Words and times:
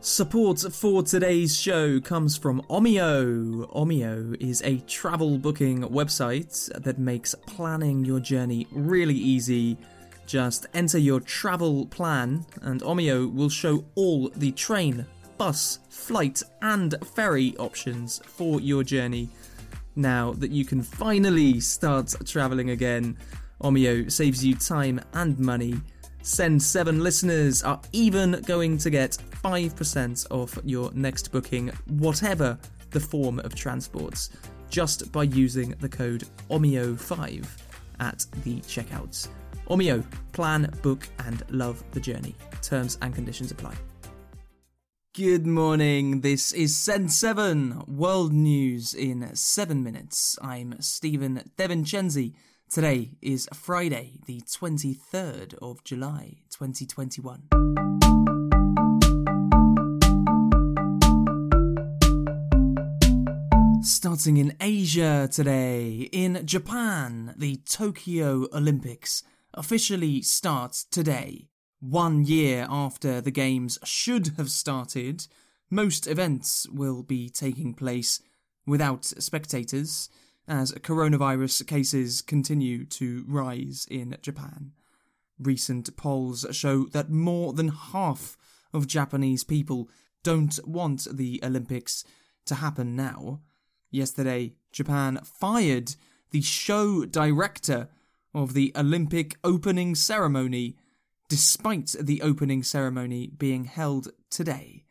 Support 0.00 0.60
for 0.72 1.02
today's 1.02 1.58
show 1.58 1.98
comes 1.98 2.36
from 2.36 2.60
Omio. 2.68 3.72
Omio 3.74 4.36
is 4.40 4.60
a 4.62 4.78
travel 4.80 5.38
booking 5.38 5.82
website 5.82 6.70
that 6.82 6.98
makes 6.98 7.34
planning 7.46 8.04
your 8.04 8.20
journey 8.20 8.66
really 8.70 9.14
easy. 9.14 9.78
Just 10.26 10.66
enter 10.74 10.98
your 10.98 11.20
travel 11.20 11.86
plan, 11.86 12.44
and 12.62 12.82
Omio 12.82 13.32
will 13.32 13.48
show 13.48 13.84
all 13.94 14.28
the 14.36 14.52
train, 14.52 15.06
bus, 15.38 15.80
flight, 15.88 16.42
and 16.60 16.94
ferry 17.14 17.56
options 17.58 18.20
for 18.26 18.60
your 18.60 18.84
journey. 18.84 19.28
Now 19.96 20.32
that 20.34 20.50
you 20.50 20.64
can 20.64 20.82
finally 20.82 21.60
start 21.60 22.14
traveling 22.26 22.70
again, 22.70 23.16
Omio 23.62 24.10
saves 24.12 24.44
you 24.44 24.54
time 24.54 25.00
and 25.14 25.38
money. 25.38 25.80
Send 26.26 26.62
7 26.62 27.00
listeners 27.02 27.62
are 27.62 27.78
even 27.92 28.40
going 28.46 28.78
to 28.78 28.88
get 28.88 29.18
5% 29.44 30.26
off 30.30 30.58
your 30.64 30.90
next 30.94 31.30
booking, 31.30 31.70
whatever 31.98 32.58
the 32.92 32.98
form 32.98 33.40
of 33.40 33.54
transports, 33.54 34.30
just 34.70 35.12
by 35.12 35.24
using 35.24 35.74
the 35.80 35.88
code 35.88 36.24
OMIO5 36.48 37.46
at 38.00 38.24
the 38.42 38.56
checkouts. 38.60 39.28
Omio, 39.68 40.02
plan, 40.32 40.72
book, 40.80 41.06
and 41.26 41.44
love 41.50 41.84
the 41.90 42.00
journey. 42.00 42.34
Terms 42.62 42.96
and 43.02 43.14
conditions 43.14 43.50
apply. 43.50 43.74
Good 45.12 45.46
morning. 45.46 46.22
This 46.22 46.52
is 46.52 46.74
Send 46.74 47.12
7 47.12 47.82
World 47.86 48.32
News 48.32 48.94
in 48.94 49.36
7 49.36 49.84
minutes. 49.84 50.38
I'm 50.40 50.80
Stephen 50.80 51.50
Devincenzi. 51.58 52.32
Today 52.74 53.12
is 53.22 53.48
Friday, 53.54 54.18
the 54.26 54.40
23rd 54.40 55.54
of 55.62 55.84
July, 55.84 56.38
2021. 56.50 57.44
Starting 63.80 64.38
in 64.38 64.56
Asia 64.60 65.28
today, 65.30 66.08
in 66.10 66.44
Japan, 66.44 67.32
the 67.36 67.58
Tokyo 67.58 68.48
Olympics 68.52 69.22
officially 69.52 70.20
start 70.20 70.72
today. 70.90 71.46
One 71.78 72.24
year 72.24 72.66
after 72.68 73.20
the 73.20 73.30
Games 73.30 73.78
should 73.84 74.32
have 74.36 74.50
started, 74.50 75.28
most 75.70 76.08
events 76.08 76.66
will 76.68 77.04
be 77.04 77.28
taking 77.28 77.72
place 77.72 78.20
without 78.66 79.04
spectators 79.04 80.08
as 80.46 80.72
coronavirus 80.72 81.66
cases 81.66 82.22
continue 82.22 82.84
to 82.86 83.24
rise 83.26 83.86
in 83.90 84.16
Japan. 84.22 84.72
Recent 85.38 85.96
polls 85.96 86.46
show 86.52 86.84
that 86.86 87.10
more 87.10 87.52
than 87.52 87.68
half 87.68 88.36
of 88.72 88.86
Japanese 88.86 89.44
people 89.44 89.88
don't 90.22 90.58
want 90.66 91.06
the 91.12 91.40
Olympics 91.42 92.04
to 92.46 92.56
happen 92.56 92.94
now. 92.94 93.40
Yesterday, 93.90 94.54
Japan 94.72 95.20
fired 95.24 95.94
the 96.30 96.42
show 96.42 97.04
director 97.04 97.88
of 98.34 98.54
the 98.54 98.72
Olympic 98.76 99.36
opening 99.44 99.94
ceremony, 99.94 100.76
despite 101.28 101.94
the 102.00 102.20
opening 102.22 102.62
ceremony 102.62 103.28
being 103.28 103.64
held 103.64 104.08
today. 104.30 104.84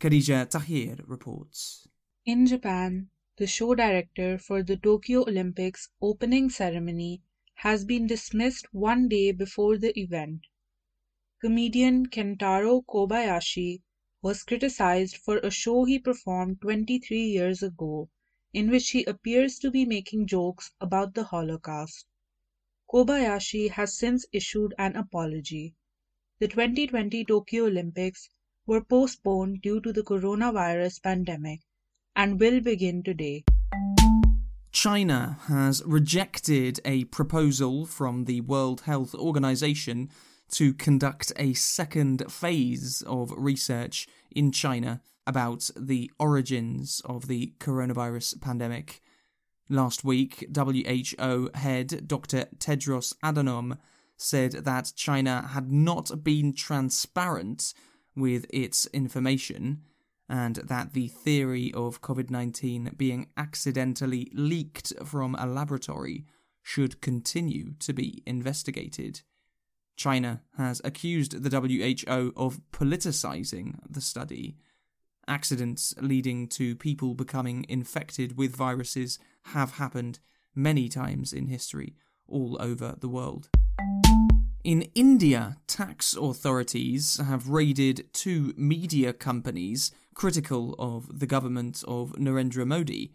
Khadija 0.00 0.50
Tahir 0.50 0.96
reports. 1.06 1.86
In 2.26 2.46
Japan, 2.46 3.08
the 3.36 3.46
show 3.46 3.74
director 3.74 4.38
for 4.38 4.62
the 4.62 4.76
Tokyo 4.76 5.22
Olympics 5.22 5.88
opening 6.00 6.50
ceremony 6.50 7.22
has 7.54 7.84
been 7.84 8.06
dismissed 8.06 8.66
one 8.72 9.08
day 9.08 9.32
before 9.32 9.78
the 9.78 9.98
event. 9.98 10.46
Comedian 11.40 12.06
Kentaro 12.06 12.82
Kobayashi 12.86 13.82
was 14.22 14.44
criticized 14.44 15.16
for 15.16 15.38
a 15.38 15.50
show 15.50 15.84
he 15.84 15.98
performed 15.98 16.60
23 16.62 17.20
years 17.22 17.62
ago 17.62 18.08
in 18.52 18.70
which 18.70 18.90
he 18.90 19.04
appears 19.04 19.58
to 19.58 19.70
be 19.70 19.84
making 19.84 20.26
jokes 20.26 20.70
about 20.80 21.14
the 21.14 21.24
Holocaust. 21.24 22.06
Kobayashi 22.88 23.70
has 23.70 23.98
since 23.98 24.26
issued 24.32 24.74
an 24.78 24.94
apology. 24.94 25.74
The 26.38 26.48
2020 26.48 27.24
Tokyo 27.24 27.66
Olympics 27.66 28.28
were 28.66 28.84
postponed 28.84 29.62
due 29.62 29.80
to 29.80 29.92
the 29.92 30.02
coronavirus 30.02 31.02
pandemic 31.02 31.60
and 32.14 32.38
will 32.40 32.60
begin 32.60 33.02
today. 33.02 33.44
China 34.70 35.38
has 35.46 35.82
rejected 35.84 36.80
a 36.84 37.04
proposal 37.04 37.86
from 37.86 38.24
the 38.24 38.40
World 38.40 38.82
Health 38.82 39.14
Organization 39.14 40.10
to 40.52 40.74
conduct 40.74 41.32
a 41.36 41.54
second 41.54 42.30
phase 42.30 43.02
of 43.06 43.32
research 43.36 44.06
in 44.30 44.52
China 44.52 45.00
about 45.26 45.70
the 45.76 46.10
origins 46.18 47.00
of 47.04 47.28
the 47.28 47.52
coronavirus 47.58 48.40
pandemic. 48.40 49.00
Last 49.68 50.04
week, 50.04 50.48
WHO 50.54 51.50
head 51.54 52.06
Dr. 52.06 52.46
Tedros 52.58 53.14
Adhanom 53.22 53.78
said 54.16 54.52
that 54.52 54.92
China 54.96 55.48
had 55.52 55.70
not 55.70 56.24
been 56.24 56.52
transparent 56.52 57.72
with 58.14 58.46
its 58.50 58.86
information 58.86 59.82
and 60.28 60.56
that 60.56 60.92
the 60.92 61.08
theory 61.08 61.72
of 61.74 62.00
COVID 62.00 62.30
19 62.30 62.92
being 62.96 63.28
accidentally 63.36 64.30
leaked 64.32 64.92
from 65.04 65.34
a 65.34 65.46
laboratory 65.46 66.24
should 66.62 67.00
continue 67.00 67.74
to 67.80 67.92
be 67.92 68.22
investigated. 68.26 69.22
China 69.96 70.42
has 70.56 70.80
accused 70.84 71.42
the 71.42 71.50
WHO 71.50 72.32
of 72.36 72.60
politicizing 72.72 73.78
the 73.88 74.00
study 74.00 74.56
Accidents 75.28 75.94
leading 76.00 76.48
to 76.48 76.74
people 76.74 77.14
becoming 77.14 77.64
infected 77.68 78.36
with 78.36 78.56
viruses 78.56 79.20
have 79.46 79.72
happened 79.72 80.18
many 80.54 80.88
times 80.88 81.32
in 81.32 81.46
history 81.46 81.94
all 82.26 82.56
over 82.60 82.96
the 82.98 83.08
world. 83.08 83.48
In 84.64 84.82
India, 84.94 85.58
tax 85.66 86.16
authorities 86.16 87.18
have 87.18 87.48
raided 87.48 88.12
two 88.12 88.52
media 88.56 89.12
companies 89.12 89.92
critical 90.14 90.74
of 90.78 91.18
the 91.18 91.26
government 91.26 91.82
of 91.86 92.12
Narendra 92.12 92.66
Modi. 92.66 93.12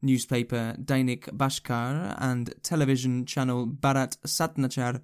Newspaper 0.00 0.76
Dainik 0.78 1.24
Bhaskar 1.36 2.14
and 2.18 2.54
television 2.62 3.26
channel 3.26 3.66
Bharat 3.66 4.16
Samachar 4.24 5.00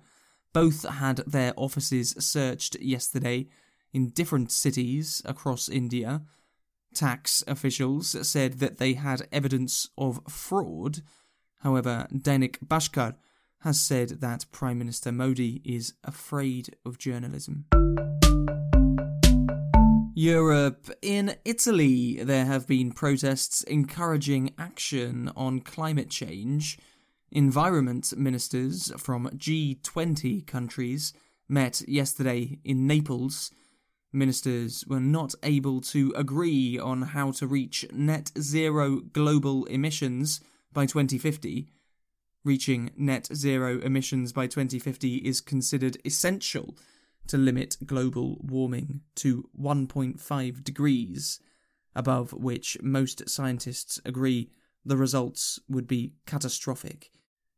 both 0.53 0.89
had 0.89 1.19
their 1.27 1.53
offices 1.57 2.15
searched 2.19 2.81
yesterday 2.81 3.49
in 3.93 4.11
different 4.11 4.53
cities 4.53 5.21
across 5.25 5.69
India. 5.69 6.23
Tax 6.95 7.43
officials 7.49 8.17
said 8.29 8.55
that 8.55 8.79
they 8.79 8.95
had 8.95 9.27
evidence 9.33 9.89
of 9.99 10.21
fraud. 10.29 11.03
However, 11.61 12.07
Dainik 12.13 12.59
Bhaskar 12.65 13.17
has 13.61 13.81
said 13.81 14.21
that 14.21 14.47
Prime 14.53 14.79
Minister 14.79 15.11
Modi 15.11 15.61
is 15.65 15.95
afraid 16.05 16.77
of 16.85 16.99
journalism. 16.99 17.65
Europe. 20.15 20.91
In 21.03 21.35
Italy, 21.45 22.23
there 22.23 22.45
have 22.45 22.69
been 22.69 22.93
protests 22.93 23.65
encouraging 23.65 24.55
action 24.57 25.31
on 25.35 25.61
climate 25.61 26.09
change. 26.09 26.79
Environment 27.33 28.17
ministers 28.17 28.93
from 28.97 29.29
G20 29.31 30.47
countries 30.47 31.13
met 31.49 31.83
yesterday 31.89 32.61
in 32.65 32.87
Naples 32.87 33.51
ministers 34.13 34.85
were 34.87 35.01
not 35.01 35.35
able 35.43 35.81
to 35.81 36.13
agree 36.17 36.79
on 36.79 37.03
how 37.03 37.33
to 37.33 37.49
reach 37.49 37.85
net 37.93 38.31
zero 38.41 39.01
global 39.01 39.65
emissions 39.65 40.41
by 40.73 40.87
2050. 40.87 41.67
Reaching 42.45 42.93
net 42.97 43.29
zero 43.35 43.81
emissions 43.81 44.33
by 44.33 44.47
2050 44.47 45.17
is 45.17 45.41
considered 45.41 45.99
essential 46.05 46.77
to 47.29 47.39
limit 47.39 47.77
global 47.85 48.39
warming 48.41 49.01
to 49.17 49.49
1.5 49.61 50.65
degrees, 50.65 51.41
above 51.95 52.33
which 52.33 52.77
most 52.83 53.29
scientists 53.29 54.01
agree 54.05 54.51
the 54.85 54.97
results 54.97 55.61
would 55.69 55.87
be 55.87 56.15
catastrophic. 56.27 57.11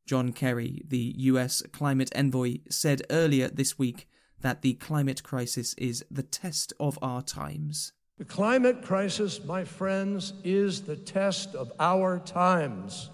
John 0.07 0.33
Kerry, 0.33 0.83
the 0.87 1.15
US 1.17 1.63
climate 1.73 2.13
envoy, 2.15 2.59
said 2.71 3.03
earlier 3.11 3.49
this 3.49 3.79
week 3.79 4.09
that 4.41 4.63
the 4.63 4.75
climate 4.75 5.23
crisis 5.23 5.75
is 5.75 6.05
the 6.11 6.23
test 6.23 6.73
of 6.79 6.99
our 7.03 7.23
times. 7.23 7.93
The 8.19 8.25
climate 8.25 8.83
crisis, 8.83 9.45
my 9.45 9.65
friends, 9.65 10.33
is 10.45 10.83
the 10.83 10.97
test 10.97 11.55
of 11.55 11.73
our 11.81 12.19
times. 12.21 13.11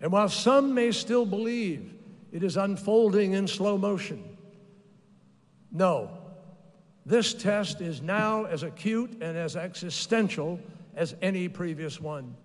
And 0.00 0.10
while 0.10 0.28
some 0.28 0.74
may 0.74 0.90
still 0.90 1.26
believe 1.26 1.94
it 2.32 2.42
is 2.42 2.56
unfolding 2.56 3.32
in 3.32 3.46
slow 3.46 3.78
motion, 3.78 4.33
no, 5.74 6.08
this 7.04 7.34
test 7.34 7.80
is 7.80 8.00
now 8.00 8.44
as 8.44 8.62
acute 8.62 9.18
and 9.20 9.36
as 9.36 9.56
existential 9.56 10.58
as 10.94 11.16
any 11.20 11.48
previous 11.48 12.00
one. 12.00 12.36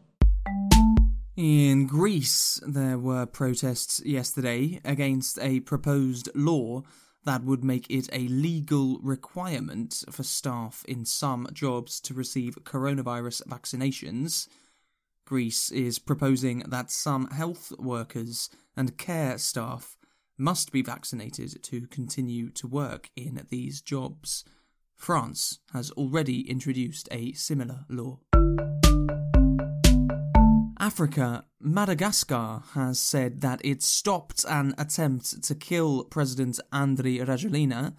In 1.38 1.88
Greece, 1.88 2.60
there 2.68 2.98
were 2.98 3.26
protests 3.26 4.02
yesterday 4.04 4.82
against 4.84 5.40
a 5.40 5.62
proposed 5.62 6.28
law 6.36 6.84
that 7.24 7.44
would 7.44 7.64
make 7.64 7.90
it 7.90 8.10
a 8.12 8.28
legal 8.28 9.00
requirement 9.04 10.04
for 10.10 10.24
staff 10.24 10.84
in 10.88 11.06
some 11.06 11.48
jobs 11.54 12.02
to 12.02 12.14
receive 12.14 12.64
coronavirus 12.64 13.44
vaccinations. 13.48 14.48
Greece 15.26 15.72
is 15.72 16.00
proposing 16.00 16.64
that 16.68 16.90
some 16.90 17.30
health 17.30 17.72
workers 17.78 18.50
and 18.76 18.98
care 18.98 19.38
staff 19.38 19.99
must 20.40 20.72
be 20.72 20.82
vaccinated 20.82 21.62
to 21.62 21.86
continue 21.88 22.50
to 22.50 22.66
work 22.66 23.12
in 23.16 23.46
these 23.50 23.82
jobs. 23.82 24.46
France 24.96 25.60
has 25.74 25.92
already 25.92 26.50
introduced 26.50 27.10
a 27.12 27.34
similar 27.34 27.86
law. 27.90 28.20
Africa, 30.80 31.46
Madagascar 31.60 32.64
has 32.74 33.00
said 33.00 33.42
that 33.42 33.60
it 33.64 33.84
stopped 33.84 34.46
an 34.50 34.74
attempt 34.78 35.44
to 35.44 35.54
kill 35.54 36.06
President 36.06 36.60
Andry 36.72 37.18
Rajoelina. 37.20 37.94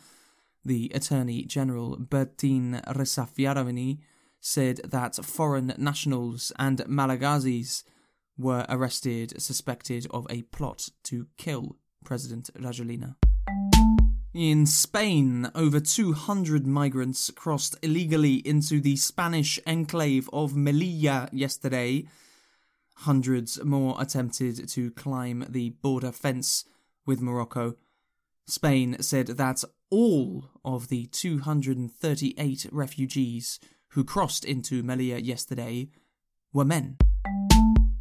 The 0.65 0.91
Attorney 0.95 1.45
General 1.45 1.99
Bertin 1.99 2.83
Ressafiaravini 2.87 3.99
said 4.41 4.79
that 4.79 5.17
foreign 5.25 5.75
nationals 5.77 6.53
and 6.59 6.79
Malagasy's 6.89 7.85
were 8.39 8.65
arrested 8.71 9.41
suspected 9.41 10.07
of 10.11 10.27
a 10.31 10.43
plot 10.43 10.89
to 11.05 11.27
kill 11.37 11.77
President 12.05 12.51
Rajoelina. 12.55 13.17
In 14.33 14.65
Spain, 14.65 15.51
over 15.57 15.81
200 15.81 16.65
migrants 16.67 17.31
crossed 17.35 17.77
illegally 17.83 18.37
into 18.37 18.81
the 18.81 18.97
Spanish 18.97 19.59
enclave 19.67 20.31
of 20.33 20.53
Melilla 20.53 21.29
yesterday. 21.33 22.07
Hundreds 22.99 23.63
more 23.65 23.97
attempted 23.99 24.69
to 24.69 24.93
climb 24.93 25.45
the 25.49 25.71
border 25.71 26.13
fence 26.13 26.65
with 27.05 27.21
Morocco. 27.21 27.75
Spain 28.47 28.97
said 29.01 29.27
that 29.27 29.65
all 29.91 30.45
of 30.65 30.89
the 30.89 31.07
238 31.07 32.67
refugees 32.71 33.59
who 33.89 34.05
crossed 34.05 34.45
into 34.45 34.85
Melilla 34.85 35.25
yesterday 35.25 35.89
were 36.53 36.65
men. 36.65 36.99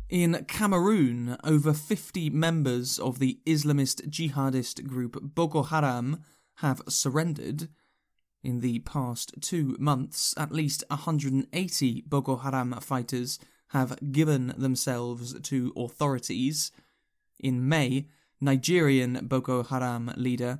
In 0.09 0.43
Cameroon, 0.47 1.37
over 1.43 1.71
50 1.71 2.31
members 2.31 2.97
of 2.97 3.19
the 3.19 3.37
Islamist 3.45 4.09
jihadist 4.09 4.87
group 4.87 5.19
Boko 5.21 5.61
Haram 5.61 6.23
have 6.55 6.81
surrendered. 6.89 7.69
In 8.41 8.61
the 8.61 8.79
past 8.79 9.35
two 9.39 9.75
months, 9.79 10.33
at 10.35 10.51
least 10.51 10.83
180 10.89 12.03
Boko 12.07 12.37
Haram 12.37 12.73
fighters 12.81 13.37
have 13.67 13.99
given 14.11 14.55
themselves 14.57 15.39
to 15.41 15.71
authorities. 15.77 16.71
In 17.39 17.69
May, 17.69 18.07
Nigerian 18.41 19.27
Boko 19.27 19.61
Haram 19.61 20.11
leader 20.17 20.57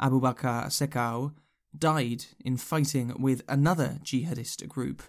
Abubakar 0.00 0.68
Shekau 0.68 1.34
died 1.76 2.24
in 2.42 2.56
fighting 2.56 3.12
with 3.18 3.42
another 3.46 3.98
jihadist 4.02 4.66
group 4.68 5.02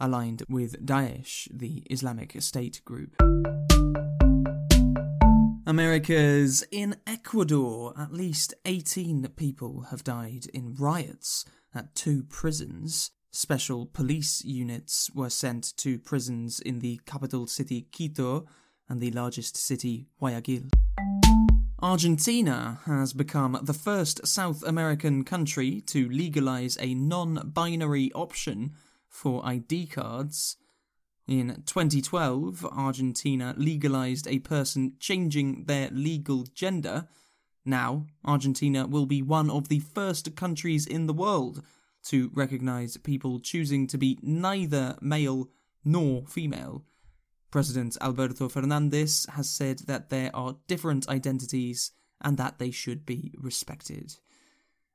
aligned 0.00 0.42
with 0.48 0.84
Daesh, 0.84 1.46
the 1.52 1.84
Islamic 1.90 2.40
State 2.42 2.80
group. 2.84 3.14
America's 5.66 6.64
in 6.72 6.96
Ecuador, 7.06 7.94
at 7.96 8.12
least 8.12 8.54
18 8.64 9.28
people 9.36 9.82
have 9.90 10.02
died 10.02 10.46
in 10.52 10.74
riots 10.74 11.44
at 11.74 11.94
two 11.94 12.24
prisons. 12.24 13.12
Special 13.30 13.86
police 13.86 14.44
units 14.44 15.10
were 15.14 15.30
sent 15.30 15.76
to 15.76 15.98
prisons 15.98 16.58
in 16.58 16.80
the 16.80 17.00
capital 17.06 17.46
city 17.46 17.86
Quito 17.92 18.46
and 18.88 19.00
the 19.00 19.12
largest 19.12 19.56
city 19.56 20.08
Guayaquil. 20.18 20.70
Argentina 21.82 22.80
has 22.84 23.12
become 23.12 23.58
the 23.62 23.72
first 23.72 24.26
South 24.26 24.62
American 24.64 25.24
country 25.24 25.80
to 25.82 26.08
legalize 26.10 26.76
a 26.80 26.94
non 26.94 27.52
binary 27.54 28.10
option 28.12 28.72
for 29.10 29.44
ID 29.44 29.88
cards. 29.88 30.56
In 31.26 31.62
2012, 31.66 32.64
Argentina 32.64 33.54
legalized 33.58 34.26
a 34.26 34.38
person 34.38 34.94
changing 34.98 35.64
their 35.66 35.90
legal 35.90 36.44
gender. 36.54 37.06
Now, 37.64 38.06
Argentina 38.24 38.86
will 38.86 39.06
be 39.06 39.20
one 39.20 39.50
of 39.50 39.68
the 39.68 39.80
first 39.80 40.34
countries 40.34 40.86
in 40.86 41.06
the 41.06 41.12
world 41.12 41.62
to 42.04 42.30
recognize 42.32 42.96
people 42.96 43.40
choosing 43.40 43.86
to 43.88 43.98
be 43.98 44.18
neither 44.22 44.96
male 45.00 45.50
nor 45.84 46.24
female. 46.26 46.84
President 47.50 47.96
Alberto 48.00 48.48
Fernandez 48.48 49.26
has 49.30 49.50
said 49.50 49.80
that 49.80 50.08
there 50.08 50.30
are 50.34 50.56
different 50.66 51.08
identities 51.08 51.92
and 52.20 52.36
that 52.38 52.58
they 52.58 52.70
should 52.70 53.04
be 53.04 53.34
respected 53.38 54.16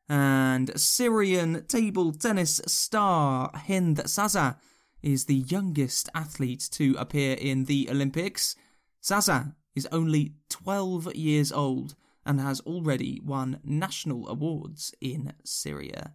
and 0.07 0.79
Syrian 0.79 1.65
table 1.67 2.11
tennis 2.11 2.61
star 2.67 3.51
Hend 3.55 4.07
Zaza 4.07 4.57
is 5.01 5.25
the 5.25 5.35
youngest 5.35 6.09
athlete 6.13 6.67
to 6.71 6.95
appear 6.97 7.35
in 7.35 7.65
the 7.65 7.89
Olympics. 7.89 8.55
Zaza 9.03 9.55
is 9.75 9.87
only 9.91 10.33
12 10.49 11.15
years 11.15 11.51
old 11.51 11.95
and 12.25 12.39
has 12.39 12.59
already 12.61 13.21
won 13.23 13.59
national 13.63 14.27
awards 14.27 14.93
in 14.99 15.33
Syria. 15.43 16.13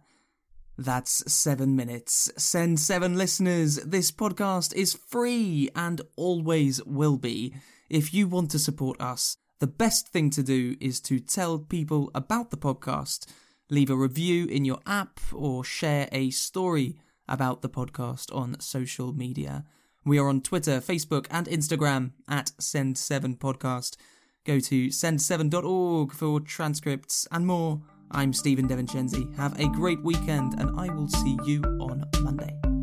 That's 0.77 1.31
seven 1.31 1.75
minutes. 1.75 2.31
Send 2.37 2.79
seven 2.79 3.17
listeners. 3.17 3.75
This 3.75 4.11
podcast 4.11 4.73
is 4.73 4.93
free 4.93 5.69
and 5.75 6.01
always 6.15 6.83
will 6.85 7.17
be. 7.17 7.53
If 7.89 8.13
you 8.13 8.27
want 8.27 8.51
to 8.51 8.59
support 8.59 8.99
us, 8.99 9.37
the 9.59 9.67
best 9.67 10.07
thing 10.07 10.29
to 10.31 10.41
do 10.41 10.75
is 10.81 10.99
to 11.01 11.19
tell 11.19 11.59
people 11.59 12.09
about 12.15 12.49
the 12.49 12.57
podcast 12.57 13.27
leave 13.71 13.89
a 13.89 13.95
review 13.95 14.45
in 14.45 14.65
your 14.65 14.79
app, 14.85 15.19
or 15.33 15.63
share 15.63 16.07
a 16.11 16.29
story 16.29 16.97
about 17.27 17.61
the 17.63 17.69
podcast 17.69 18.35
on 18.35 18.59
social 18.59 19.13
media. 19.13 19.63
We 20.05 20.19
are 20.19 20.27
on 20.27 20.41
Twitter, 20.41 20.81
Facebook, 20.81 21.25
and 21.31 21.47
Instagram 21.47 22.11
at 22.27 22.51
Send7Podcast. 22.59 23.95
Go 24.45 24.59
to 24.59 24.87
send7.org 24.87 26.11
for 26.11 26.39
transcripts 26.41 27.27
and 27.31 27.47
more. 27.47 27.81
I'm 28.11 28.33
Stephen 28.33 28.67
Devincenzi. 28.67 29.33
Have 29.37 29.57
a 29.59 29.69
great 29.69 30.03
weekend, 30.03 30.59
and 30.59 30.77
I 30.79 30.93
will 30.93 31.07
see 31.07 31.37
you 31.45 31.61
on 31.79 32.03
Monday. 32.21 32.80